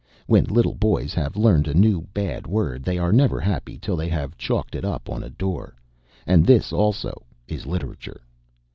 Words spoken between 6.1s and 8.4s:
And this also is Literature.